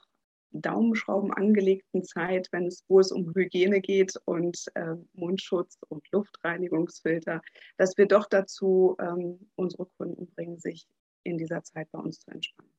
Daumenschrauben 0.50 1.32
angelegten 1.32 2.04
Zeit, 2.04 2.48
wenn 2.52 2.66
es, 2.66 2.84
wo 2.88 3.00
es 3.00 3.10
um 3.10 3.34
Hygiene 3.34 3.80
geht 3.80 4.20
und 4.26 4.66
äh, 4.74 4.96
Mundschutz 5.14 5.78
und 5.88 6.06
Luftreinigungsfilter, 6.12 7.40
dass 7.78 7.96
wir 7.96 8.06
doch 8.06 8.26
dazu 8.26 8.96
ähm, 9.00 9.48
unsere 9.56 9.86
Kunden 9.96 10.26
bringen, 10.26 10.58
sich 10.58 10.86
in 11.22 11.38
dieser 11.38 11.62
Zeit 11.62 11.90
bei 11.90 11.98
uns 11.98 12.18
zu 12.20 12.30
entspannen. 12.30 12.74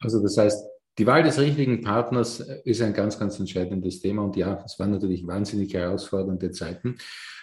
Also 0.00 0.20
das 0.22 0.36
heißt, 0.36 0.62
die 0.98 1.06
Wahl 1.06 1.22
des 1.22 1.38
richtigen 1.38 1.80
Partners 1.80 2.40
ist 2.64 2.82
ein 2.82 2.92
ganz, 2.92 3.18
ganz 3.18 3.38
entscheidendes 3.38 4.00
Thema. 4.00 4.24
Und 4.24 4.36
ja, 4.36 4.62
es 4.64 4.78
waren 4.78 4.90
natürlich 4.90 5.26
wahnsinnig 5.26 5.72
herausfordernde 5.72 6.50
Zeiten. 6.50 6.96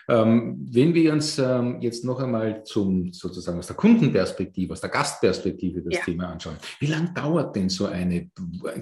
Ähm, 0.07 0.67
wenn 0.71 0.95
wir 0.95 1.13
uns 1.13 1.37
ähm, 1.37 1.79
jetzt 1.81 2.03
noch 2.03 2.19
einmal 2.19 2.63
zum 2.63 3.13
sozusagen 3.13 3.59
aus 3.59 3.67
der 3.67 3.75
Kundenperspektive, 3.75 4.73
aus 4.73 4.81
der 4.81 4.89
Gastperspektive 4.89 5.83
das 5.83 5.99
ja. 5.99 6.03
Thema 6.03 6.29
anschauen. 6.29 6.57
Wie 6.79 6.87
lange 6.87 7.11
dauert 7.13 7.55
denn 7.55 7.69
so 7.69 7.85
eine 7.85 8.31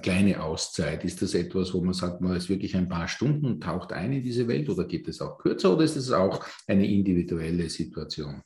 kleine 0.01 0.41
Auszeit? 0.41 1.03
Ist 1.03 1.21
das 1.21 1.33
etwas, 1.33 1.73
wo 1.73 1.81
man 1.81 1.93
sagt, 1.93 2.21
man 2.21 2.35
ist 2.35 2.47
wirklich 2.47 2.77
ein 2.77 2.87
paar 2.87 3.09
Stunden, 3.09 3.59
taucht 3.59 3.91
ein 3.91 4.13
in 4.13 4.23
diese 4.23 4.47
Welt 4.47 4.69
oder 4.69 4.85
geht 4.85 5.07
es 5.09 5.19
auch 5.19 5.37
kürzer 5.37 5.73
oder 5.73 5.83
ist 5.83 5.97
es 5.97 6.11
auch 6.11 6.45
eine 6.67 6.87
individuelle 6.87 7.69
Situation? 7.69 8.41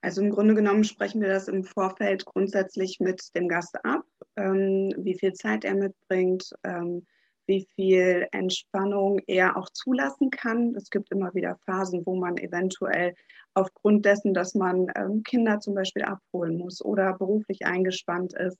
Also 0.00 0.22
im 0.22 0.30
Grunde 0.30 0.54
genommen 0.54 0.84
sprechen 0.84 1.20
wir 1.20 1.28
das 1.28 1.46
im 1.46 1.62
Vorfeld 1.62 2.24
grundsätzlich 2.24 3.00
mit 3.00 3.22
dem 3.36 3.48
Gast 3.48 3.76
ab, 3.84 4.02
ähm, 4.36 4.92
wie 4.98 5.14
viel 5.18 5.32
Zeit 5.32 5.64
er 5.64 5.74
mitbringt, 5.74 6.52
ähm, 6.64 7.06
wie 7.46 7.66
viel 7.74 8.26
Entspannung 8.32 9.20
er 9.26 9.56
auch 9.56 9.68
zulassen 9.70 10.30
kann. 10.30 10.74
Es 10.76 10.90
gibt 10.90 11.10
immer 11.10 11.34
wieder 11.34 11.56
Phasen, 11.66 12.06
wo 12.06 12.14
man 12.16 12.36
eventuell 12.38 13.14
aufgrund 13.54 14.04
dessen, 14.06 14.32
dass 14.32 14.54
man 14.54 14.86
ähm, 14.96 15.22
Kinder 15.22 15.60
zum 15.60 15.74
Beispiel 15.74 16.04
abholen 16.04 16.56
muss 16.58 16.84
oder 16.84 17.14
beruflich 17.14 17.66
eingespannt 17.66 18.32
ist, 18.34 18.58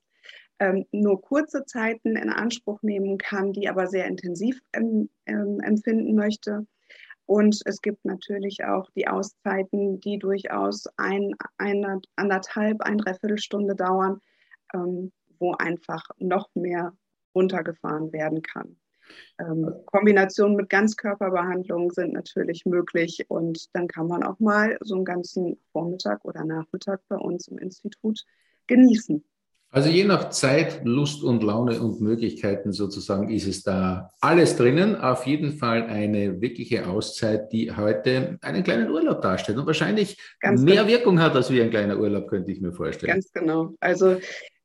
ähm, 0.59 0.85
nur 0.93 1.21
kurze 1.21 1.65
Zeiten 1.65 2.17
in 2.17 2.31
Anspruch 2.31 2.83
nehmen 2.83 3.19
kann, 3.19 3.53
die 3.53 3.69
aber 3.69 3.87
sehr 3.87 4.07
intensiv 4.07 4.61
ähm, 4.75 5.09
empfinden 5.27 6.15
möchte. 6.15 6.67
Und 7.27 7.63
es 7.65 7.81
gibt 7.81 8.05
natürlich 8.05 8.65
auch 8.65 8.91
die 8.91 9.09
Auszeiten, 9.09 10.01
die 10.01 10.19
durchaus 10.19 10.87
ein, 10.97 11.35
eine, 11.57 12.01
anderthalb, 12.17 12.83
ein 12.83 12.99
Dreiviertelstunde 12.99 13.75
dauern, 13.75 14.21
ähm, 14.75 15.13
wo 15.43 15.53
einfach 15.55 16.09
noch 16.19 16.49
mehr 16.55 16.97
runtergefahren 17.35 18.13
werden 18.13 18.43
kann. 18.43 18.77
Ähm, 19.39 19.71
Kombinationen 19.87 20.57
mit 20.57 20.71
Ganzkörperbehandlung 20.71 21.91
sind 21.91 22.13
natürlich 22.13 22.65
möglich 22.65 23.27
und 23.29 23.69
dann 23.75 23.89
kann 23.89 24.07
man 24.07 24.23
auch 24.23 24.39
mal 24.39 24.79
so 24.81 24.95
einen 24.95 25.05
ganzen 25.05 25.59
Vormittag 25.73 26.25
oder 26.25 26.45
Nachmittag 26.45 27.01
bei 27.09 27.17
uns 27.17 27.49
im 27.49 27.59
Institut 27.59 28.25
genießen. 28.69 29.23
Also 29.75 29.89
je 29.89 30.05
nach 30.05 30.29
Zeit, 30.29 30.83
Lust 30.85 31.23
und 31.25 31.43
Laune 31.43 31.81
und 31.81 31.99
Möglichkeiten 32.03 32.73
sozusagen 32.73 33.31
ist 33.31 33.47
es 33.47 33.63
da 33.63 34.11
alles 34.21 34.57
drinnen. 34.57 34.97
Auf 34.97 35.27
jeden 35.27 35.55
Fall 35.55 35.85
eine 35.85 36.43
wirkliche 36.43 36.87
Auszeit, 36.87 37.51
die 37.53 37.75
heute 37.75 38.39
einen 38.43 38.65
kleinen 38.65 38.91
Urlaub 38.91 39.23
darstellt 39.23 39.57
und 39.57 39.67
wahrscheinlich 39.67 40.19
Ganz 40.41 40.61
mehr 40.61 40.85
genau. 40.85 40.89
Wirkung 40.89 41.21
hat 41.21 41.35
als 41.35 41.51
wie 41.51 41.63
ein 41.63 41.71
kleiner 41.71 41.99
Urlaub, 41.99 42.29
könnte 42.29 42.53
ich 42.53 42.61
mir 42.61 42.73
vorstellen. 42.73 43.15
Ganz 43.15 43.33
genau. 43.33 43.75
Also 43.81 44.19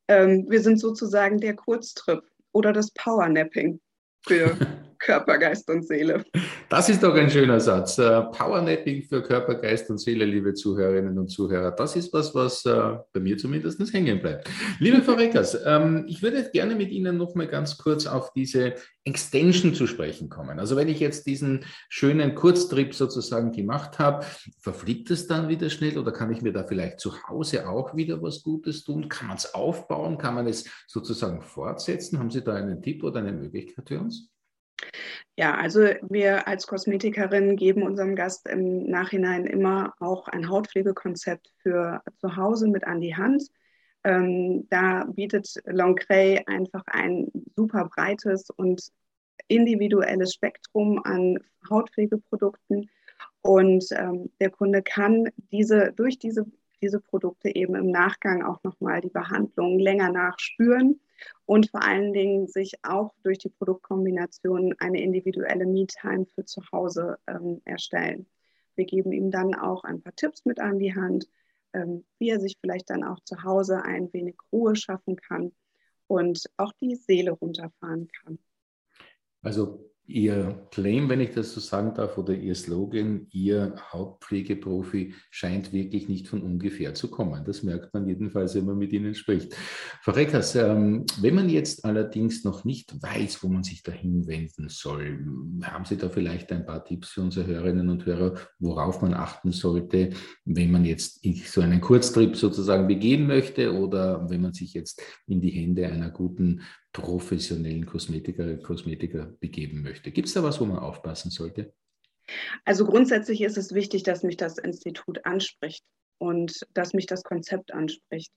ähm, 0.07 0.45
wir 0.49 0.61
sind 0.61 0.79
sozusagen 0.79 1.39
der 1.39 1.55
Kurztrip 1.55 2.23
oder 2.51 2.73
das 2.73 2.91
Powernapping 2.91 3.79
für 4.25 4.57
Körper, 4.99 5.37
Geist 5.37 5.69
und 5.69 5.85
Seele. 5.85 6.23
Das 6.69 6.89
ist 6.89 7.01
doch 7.01 7.15
ein 7.15 7.29
schöner 7.29 7.59
Satz. 7.59 7.97
Äh, 7.97 8.21
Powernapping 8.23 9.03
für 9.03 9.21
Körper, 9.21 9.55
Geist 9.55 9.89
und 9.89 9.97
Seele, 9.99 10.25
liebe 10.25 10.53
Zuhörerinnen 10.53 11.17
und 11.17 11.29
Zuhörer. 11.29 11.71
Das 11.71 11.95
ist 11.95 12.13
was, 12.13 12.33
was 12.35 12.65
äh, 12.65 12.97
bei 13.13 13.19
mir 13.19 13.37
zumindest 13.37 13.81
hängen 13.93 14.19
bleibt. 14.19 14.49
Liebe 14.79 15.01
Frau 15.01 15.13
Reckers, 15.13 15.57
ähm, 15.65 16.05
ich 16.07 16.21
würde 16.21 16.49
gerne 16.51 16.75
mit 16.75 16.91
Ihnen 16.91 17.17
noch 17.17 17.35
mal 17.35 17.47
ganz 17.47 17.77
kurz 17.77 18.05
auf 18.05 18.33
diese 18.33 18.75
Extension 19.07 19.73
zu 19.73 19.87
sprechen 19.87 20.29
kommen. 20.29 20.59
Also 20.59 20.75
wenn 20.75 20.89
ich 20.89 20.99
jetzt 20.99 21.25
diesen 21.27 21.63
schönen 21.87 22.35
Kurztrip 22.35 22.93
sozusagen 22.93 23.53
gemacht 23.53 23.99
habe, 23.99 24.25
verfliegt 24.59 25.09
es 25.11 25.27
dann 25.27 25.47
wieder 25.47 25.69
schnell 25.69 25.97
oder 25.97 26.11
kann 26.11 26.31
ich 26.31 26.41
mir 26.41 26.51
da 26.51 26.65
vielleicht 26.65 26.99
zu 26.99 27.13
Hause 27.27 27.69
auch 27.69 27.95
wieder 27.95 28.21
was 28.21 28.43
Gutes 28.43 28.83
tun? 28.83 29.07
Kann 29.07 29.29
man 29.29 29.37
es 29.37 29.53
aufbauen? 29.53 30.17
Kann 30.17 30.35
man 30.35 30.47
es 30.47 30.65
sozusagen 30.87 31.41
fortsetzen? 31.41 32.19
Haben 32.19 32.31
Sie 32.31 32.43
da 32.43 32.55
einen 32.55 32.81
Tipp 32.81 33.03
oder 33.03 33.19
eine 33.19 33.31
Möglichkeit 33.31 33.87
für 33.87 33.99
uns? 34.01 34.29
Ja, 35.35 35.55
also 35.55 35.81
wir 36.01 36.47
als 36.47 36.65
Kosmetikerin 36.67 37.55
geben 37.55 37.83
unserem 37.83 38.15
Gast 38.15 38.47
im 38.47 38.89
Nachhinein 38.89 39.45
immer 39.45 39.93
auch 39.99 40.27
ein 40.27 40.49
Hautpflegekonzept 40.49 41.53
für 41.61 42.01
zu 42.17 42.35
Hause 42.35 42.67
mit 42.67 42.85
an 42.85 43.01
die 43.01 43.15
Hand. 43.15 43.43
Ähm, 44.03 44.67
da 44.69 45.05
bietet 45.05 45.61
Longcray 45.65 46.43
einfach 46.47 46.83
ein 46.87 47.31
super 47.55 47.85
breites 47.85 48.49
und 48.49 48.81
individuelles 49.47 50.33
Spektrum 50.33 51.01
an 51.03 51.39
Hautpflegeprodukten. 51.69 52.89
Und 53.41 53.85
ähm, 53.91 54.31
der 54.39 54.49
Kunde 54.49 54.81
kann 54.81 55.29
diese, 55.51 55.93
durch 55.93 56.17
diese, 56.17 56.45
diese 56.81 56.99
Produkte 56.99 57.55
eben 57.55 57.75
im 57.75 57.91
Nachgang 57.91 58.43
auch 58.43 58.63
nochmal 58.63 59.01
die 59.01 59.09
Behandlung 59.09 59.79
länger 59.79 60.11
nachspüren 60.11 60.99
und 61.45 61.69
vor 61.69 61.83
allen 61.83 62.13
Dingen 62.13 62.47
sich 62.47 62.73
auch 62.83 63.13
durch 63.23 63.37
die 63.39 63.49
Produktkombination 63.49 64.75
eine 64.79 65.01
individuelle 65.01 65.65
Me-Time 65.65 66.25
für 66.25 66.45
zu 66.45 66.61
Hause 66.71 67.17
ähm, 67.27 67.61
erstellen. 67.65 68.27
Wir 68.75 68.85
geben 68.85 69.11
ihm 69.11 69.31
dann 69.31 69.55
auch 69.55 69.83
ein 69.83 70.01
paar 70.01 70.15
Tipps 70.15 70.45
mit 70.45 70.59
an 70.59 70.79
die 70.79 70.95
Hand, 70.95 71.27
ähm, 71.73 72.05
wie 72.19 72.29
er 72.29 72.39
sich 72.39 72.57
vielleicht 72.59 72.89
dann 72.89 73.03
auch 73.03 73.19
zu 73.21 73.43
Hause 73.43 73.83
ein 73.83 74.11
wenig 74.13 74.37
Ruhe 74.51 74.75
schaffen 74.75 75.15
kann 75.15 75.51
und 76.07 76.49
auch 76.57 76.73
die 76.73 76.95
Seele 76.95 77.31
runterfahren 77.31 78.09
kann. 78.23 78.39
Also 79.41 79.89
Ihr 80.09 80.67
Claim, 80.71 81.09
wenn 81.09 81.19
ich 81.19 81.31
das 81.31 81.53
so 81.53 81.59
sagen 81.59 81.93
darf, 81.93 82.17
oder 82.17 82.33
Ihr 82.33 82.55
Slogan, 82.55 83.27
Ihr 83.31 83.75
Hautpflegeprofi 83.91 85.13
scheint 85.31 85.73
wirklich 85.73 86.07
nicht 86.07 86.29
von 86.29 86.41
ungefähr 86.41 86.93
zu 86.93 87.09
kommen. 87.09 87.43
Das 87.43 87.61
merkt 87.61 87.93
man 87.93 88.07
jedenfalls, 88.07 88.55
wenn 88.55 88.65
man 88.65 88.77
mit 88.77 88.93
Ihnen 88.93 89.15
spricht. 89.15 89.53
Frau 90.01 90.13
Reckers, 90.13 90.55
ähm, 90.55 91.05
wenn 91.19 91.35
man 91.35 91.49
jetzt 91.49 91.83
allerdings 91.83 92.45
noch 92.45 92.63
nicht 92.63 93.01
weiß, 93.01 93.43
wo 93.43 93.49
man 93.49 93.65
sich 93.65 93.83
da 93.83 93.91
hinwenden 93.91 94.69
soll, 94.69 95.25
haben 95.63 95.83
Sie 95.83 95.97
da 95.97 96.07
vielleicht 96.07 96.53
ein 96.53 96.65
paar 96.65 96.85
Tipps 96.85 97.09
für 97.09 97.21
unsere 97.21 97.45
Hörerinnen 97.45 97.89
und 97.89 98.05
Hörer, 98.05 98.35
worauf 98.59 99.01
man 99.01 99.13
achten 99.13 99.51
sollte, 99.51 100.11
wenn 100.45 100.71
man 100.71 100.85
jetzt 100.85 101.19
so 101.51 101.59
einen 101.59 101.81
Kurztrip 101.81 102.37
sozusagen 102.37 102.87
begehen 102.87 103.27
möchte 103.27 103.73
oder 103.73 104.29
wenn 104.29 104.41
man 104.41 104.53
sich 104.53 104.73
jetzt 104.73 105.01
in 105.27 105.41
die 105.41 105.49
Hände 105.49 105.85
einer 105.87 106.11
guten 106.11 106.61
professionellen 106.97 107.85
Kosmetiker, 107.85 108.57
Kosmetiker 108.57 109.27
begeben 109.39 109.83
möchte. 109.83 110.11
Gibt 110.11 110.27
es 110.27 110.33
da 110.33 110.41
was, 110.41 110.59
wo 110.59 110.65
man 110.65 110.79
aufpassen 110.79 111.29
sollte? 111.29 111.71
Also 112.65 112.85
grundsätzlich 112.85 113.41
ist 113.41 113.57
es 113.57 113.73
wichtig, 113.73 114.01
dass 114.03 114.23
mich 114.23 114.35
das 114.37 114.57
Institut 114.57 115.23
anspricht 115.25 115.85
und 116.17 116.65
dass 116.73 116.93
mich 116.93 117.05
das 117.05 117.23
Konzept 117.23 117.71
anspricht. 117.73 118.33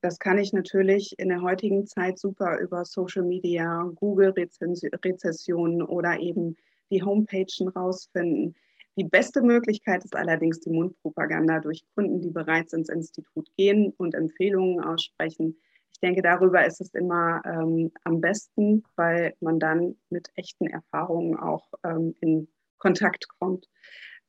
Das 0.00 0.18
kann 0.20 0.38
ich 0.38 0.52
natürlich 0.52 1.14
in 1.18 1.28
der 1.28 1.42
heutigen 1.42 1.86
Zeit 1.86 2.18
super 2.18 2.58
über 2.60 2.84
Social 2.84 3.24
Media, 3.24 3.90
Google-Rezessionen 3.96 5.82
oder 5.82 6.20
eben 6.20 6.56
die 6.90 7.02
Homepagen 7.02 7.68
rausfinden. 7.68 8.54
Die 8.96 9.04
beste 9.04 9.42
Möglichkeit 9.42 10.04
ist 10.04 10.14
allerdings 10.14 10.60
die 10.60 10.70
Mundpropaganda 10.70 11.58
durch 11.58 11.84
Kunden, 11.96 12.22
die 12.22 12.30
bereits 12.30 12.72
ins 12.72 12.88
Institut 12.88 13.48
gehen 13.56 13.92
und 13.96 14.14
Empfehlungen 14.14 14.80
aussprechen. 14.84 15.56
Ich 15.94 16.00
denke, 16.00 16.22
darüber 16.22 16.66
ist 16.66 16.80
es 16.80 16.92
immer 16.92 17.40
ähm, 17.46 17.90
am 18.04 18.20
besten, 18.20 18.84
weil 18.96 19.34
man 19.40 19.58
dann 19.58 19.96
mit 20.10 20.28
echten 20.34 20.66
Erfahrungen 20.66 21.36
auch 21.36 21.66
ähm, 21.84 22.14
in 22.20 22.48
Kontakt 22.78 23.26
kommt. 23.38 23.66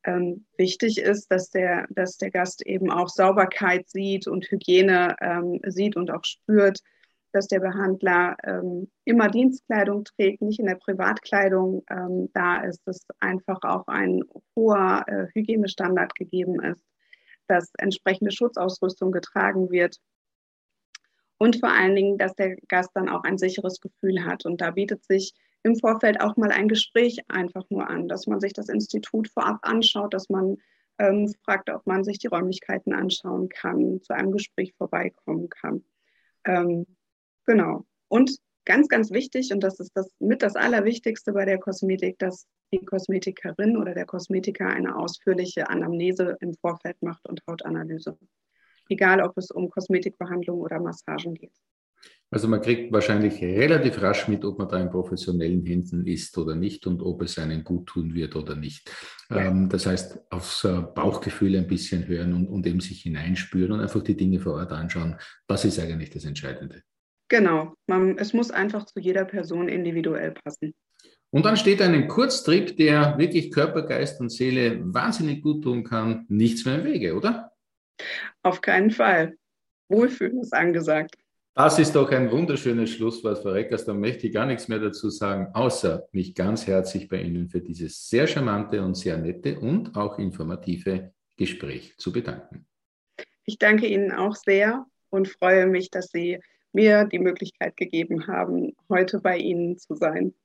Ähm, 0.05 0.45
wichtig 0.57 0.99
ist, 0.99 1.31
dass 1.31 1.49
der, 1.49 1.87
dass 1.89 2.17
der 2.17 2.29
Gast 2.29 2.65
eben 2.65 2.91
auch 2.91 3.09
Sauberkeit 3.09 3.89
sieht 3.89 4.27
und 4.27 4.45
Hygiene 4.45 5.15
ähm, 5.19 5.59
sieht 5.65 5.95
und 5.97 6.11
auch 6.11 6.23
spürt, 6.23 6.79
dass 7.33 7.47
der 7.47 7.59
Behandler 7.59 8.37
ähm, 8.43 8.89
immer 9.03 9.29
Dienstkleidung 9.29 10.05
trägt, 10.05 10.41
nicht 10.41 10.59
in 10.59 10.67
der 10.67 10.75
Privatkleidung 10.75 11.83
ähm, 11.89 12.29
da 12.33 12.61
ist, 12.61 12.81
dass 12.85 13.01
einfach 13.19 13.59
auch 13.63 13.87
ein 13.87 14.23
hoher 14.55 15.03
äh, 15.07 15.25
Hygienestandard 15.33 16.15
gegeben 16.15 16.61
ist, 16.63 16.85
dass 17.47 17.73
entsprechende 17.77 18.31
Schutzausrüstung 18.31 19.11
getragen 19.11 19.69
wird 19.69 19.97
und 21.37 21.59
vor 21.59 21.69
allen 21.69 21.95
Dingen, 21.95 22.17
dass 22.17 22.35
der 22.35 22.55
Gast 22.67 22.91
dann 22.93 23.09
auch 23.09 23.23
ein 23.23 23.37
sicheres 23.37 23.81
Gefühl 23.81 24.25
hat. 24.25 24.45
Und 24.45 24.61
da 24.61 24.71
bietet 24.71 25.03
sich 25.05 25.33
im 25.63 25.75
Vorfeld 25.75 26.21
auch 26.21 26.37
mal 26.37 26.51
ein 26.51 26.67
Gespräch 26.67 27.19
einfach 27.27 27.63
nur 27.69 27.89
an, 27.89 28.07
dass 28.07 28.27
man 28.27 28.39
sich 28.39 28.53
das 28.53 28.69
Institut 28.69 29.27
vorab 29.29 29.59
anschaut, 29.63 30.13
dass 30.13 30.29
man 30.29 30.57
ähm, 30.99 31.33
fragt, 31.43 31.69
ob 31.69 31.85
man 31.85 32.03
sich 32.03 32.19
die 32.19 32.27
Räumlichkeiten 32.27 32.93
anschauen 32.93 33.49
kann, 33.49 34.01
zu 34.01 34.13
einem 34.13 34.31
Gespräch 34.31 34.73
vorbeikommen 34.77 35.49
kann. 35.49 35.83
Ähm, 36.45 36.85
Genau. 37.45 37.85
Und 38.07 38.37
ganz, 38.65 38.87
ganz 38.87 39.11
wichtig, 39.11 39.51
und 39.53 39.61
das 39.61 39.79
ist 39.79 39.91
das 39.95 40.09
mit 40.19 40.41
das 40.41 40.55
Allerwichtigste 40.55 41.33
bei 41.33 41.45
der 41.45 41.59
Kosmetik, 41.59 42.17
dass 42.19 42.47
die 42.73 42.83
Kosmetikerin 42.83 43.77
oder 43.77 43.93
der 43.93 44.05
Kosmetiker 44.05 44.67
eine 44.67 44.95
ausführliche 44.95 45.69
Anamnese 45.69 46.37
im 46.41 46.53
Vorfeld 46.55 47.01
macht 47.01 47.27
und 47.27 47.41
Hautanalyse. 47.47 48.17
Egal, 48.89 49.21
ob 49.21 49.37
es 49.37 49.51
um 49.51 49.69
Kosmetikbehandlung 49.69 50.59
oder 50.59 50.79
Massagen 50.79 51.33
geht. 51.33 51.53
Also 52.31 52.47
man 52.47 52.61
kriegt 52.61 52.91
wahrscheinlich 52.91 53.41
relativ 53.41 54.01
rasch 54.01 54.27
mit, 54.27 54.43
ob 54.43 54.57
man 54.57 54.67
da 54.67 54.79
in 54.79 54.89
professionellen 54.89 55.65
Händen 55.65 56.05
ist 56.05 56.37
oder 56.37 56.55
nicht 56.55 56.85
und 56.87 57.01
ob 57.01 57.21
es 57.21 57.37
einen 57.37 57.63
gut 57.63 57.87
tun 57.87 58.13
wird 58.13 58.35
oder 58.35 58.55
nicht. 58.55 58.91
Ja. 59.29 59.45
Ähm, 59.45 59.69
das 59.69 59.85
heißt, 59.85 60.31
aufs 60.31 60.67
Bauchgefühl 60.95 61.55
ein 61.55 61.67
bisschen 61.67 62.07
hören 62.07 62.33
und, 62.33 62.47
und 62.47 62.67
eben 62.67 62.79
sich 62.79 63.03
hineinspüren 63.03 63.73
und 63.73 63.79
einfach 63.79 64.03
die 64.03 64.17
Dinge 64.17 64.39
vor 64.39 64.55
Ort 64.55 64.71
anschauen. 64.71 65.15
Das 65.47 65.65
ist 65.65 65.79
eigentlich 65.79 66.09
das 66.09 66.25
Entscheidende. 66.25 66.81
Genau, 67.29 67.73
man, 67.87 68.17
es 68.17 68.33
muss 68.33 68.51
einfach 68.51 68.85
zu 68.85 68.99
jeder 68.99 69.25
Person 69.25 69.67
individuell 69.67 70.31
passen. 70.31 70.73
Und 71.31 71.45
dann 71.45 71.57
steht 71.57 71.81
ein 71.81 72.07
Kurztrip, 72.07 72.77
der 72.77 73.17
wirklich 73.17 73.51
Körper, 73.51 73.83
Geist 73.83 74.19
und 74.21 74.29
Seele 74.29 74.81
wahnsinnig 74.83 75.41
gut 75.41 75.63
tun 75.63 75.83
kann, 75.83 76.25
nichts 76.29 76.65
mehr 76.65 76.79
im 76.79 76.85
Wege, 76.85 77.15
oder? 77.15 77.51
Auf 78.45 78.61
keinen 78.61 78.91
Fall. 78.91 79.39
Wohlfühlen 79.89 80.39
ist 80.39 80.53
angesagt. 80.53 81.15
Das 81.55 81.79
ist 81.79 81.95
doch 81.95 82.11
ein 82.11 82.29
wunderschönes 82.29 82.91
Schlusswort, 82.91 83.39
Frau 83.39 83.49
Reckers. 83.49 83.85
Da 83.85 83.93
möchte 83.95 84.27
ich 84.27 84.33
gar 84.33 84.45
nichts 84.45 84.67
mehr 84.67 84.77
dazu 84.77 85.09
sagen, 85.09 85.47
außer 85.55 86.07
mich 86.11 86.35
ganz 86.35 86.67
herzlich 86.67 87.07
bei 87.07 87.21
Ihnen 87.21 87.49
für 87.49 87.59
dieses 87.59 88.07
sehr 88.07 88.27
charmante 88.27 88.83
und 88.83 88.93
sehr 88.93 89.17
nette 89.17 89.59
und 89.59 89.95
auch 89.95 90.19
informative 90.19 91.11
Gespräch 91.35 91.97
zu 91.97 92.11
bedanken. 92.11 92.67
Ich 93.45 93.57
danke 93.57 93.87
Ihnen 93.87 94.11
auch 94.11 94.35
sehr 94.35 94.85
und 95.09 95.27
freue 95.27 95.65
mich, 95.65 95.89
dass 95.89 96.09
Sie 96.09 96.39
mir 96.71 97.05
die 97.05 97.19
Möglichkeit 97.19 97.75
gegeben 97.77 98.27
haben, 98.27 98.75
heute 98.89 99.21
bei 99.21 99.37
Ihnen 99.37 99.79
zu 99.79 99.95
sein. 99.95 100.35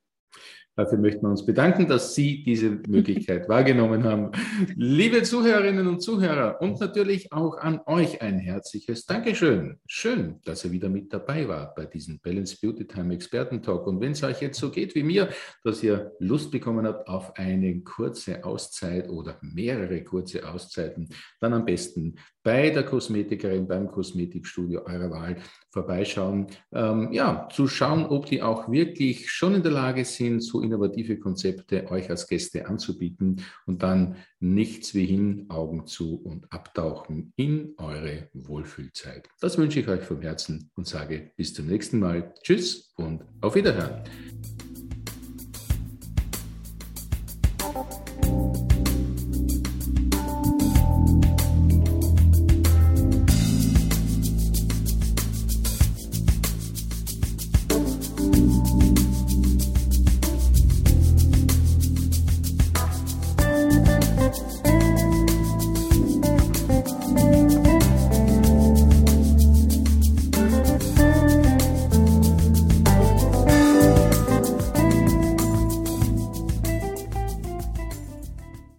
Dafür 0.77 0.99
möchten 0.99 1.23
wir 1.23 1.29
uns 1.29 1.45
bedanken, 1.45 1.87
dass 1.87 2.15
Sie 2.15 2.43
diese 2.43 2.69
Möglichkeit 2.87 3.49
wahrgenommen 3.49 4.05
haben. 4.05 4.31
Liebe 4.75 5.21
Zuhörerinnen 5.23 5.85
und 5.85 6.01
Zuhörer 6.01 6.61
und 6.61 6.79
natürlich 6.79 7.33
auch 7.33 7.57
an 7.57 7.81
euch 7.85 8.21
ein 8.21 8.39
herzliches 8.39 9.05
Dankeschön. 9.05 9.79
Schön, 9.85 10.39
dass 10.45 10.63
ihr 10.63 10.71
wieder 10.71 10.87
mit 10.87 11.11
dabei 11.11 11.45
wart 11.49 11.75
bei 11.75 11.85
diesem 11.85 12.19
Balance 12.21 12.57
Beauty 12.61 12.87
Time 12.87 13.13
Experten 13.13 13.61
Talk. 13.61 13.85
Und 13.85 13.99
wenn 13.99 14.13
es 14.13 14.23
euch 14.23 14.41
jetzt 14.41 14.59
so 14.59 14.71
geht 14.71 14.95
wie 14.95 15.03
mir, 15.03 15.27
dass 15.65 15.83
ihr 15.83 16.13
Lust 16.19 16.51
bekommen 16.51 16.87
habt 16.87 17.05
auf 17.09 17.35
eine 17.35 17.81
kurze 17.81 18.45
Auszeit 18.45 19.09
oder 19.09 19.37
mehrere 19.41 20.01
kurze 20.05 20.47
Auszeiten, 20.47 21.09
dann 21.41 21.53
am 21.53 21.65
besten 21.65 22.15
bei 22.43 22.69
der 22.69 22.83
Kosmetikerin, 22.83 23.67
beim 23.67 23.91
Kosmetikstudio 23.91 24.85
eurer 24.85 25.11
Wahl 25.11 25.35
vorbeischauen. 25.69 26.47
Ähm, 26.73 27.11
ja, 27.11 27.47
zu 27.51 27.67
schauen, 27.67 28.05
ob 28.05 28.25
die 28.25 28.41
auch 28.41 28.71
wirklich 28.71 29.29
schon 29.29 29.55
in 29.55 29.63
der 29.63 29.71
Lage 29.71 30.05
sind, 30.05 30.41
innovative 30.61 31.19
Konzepte 31.19 31.89
euch 31.91 32.09
als 32.09 32.27
Gäste 32.27 32.67
anzubieten 32.67 33.43
und 33.65 33.83
dann 33.83 34.15
nichts 34.39 34.93
wie 34.95 35.05
hin, 35.05 35.45
Augen 35.49 35.87
zu 35.87 36.15
und 36.15 36.51
abtauchen 36.51 37.33
in 37.35 37.73
eure 37.77 38.29
Wohlfühlzeit. 38.33 39.29
Das 39.39 39.57
wünsche 39.57 39.79
ich 39.79 39.87
euch 39.87 40.01
vom 40.03 40.21
Herzen 40.21 40.71
und 40.75 40.87
sage 40.87 41.31
bis 41.35 41.53
zum 41.53 41.67
nächsten 41.67 41.99
Mal. 41.99 42.33
Tschüss 42.43 42.93
und 42.97 43.23
auf 43.41 43.55
Wiederhören. 43.55 44.03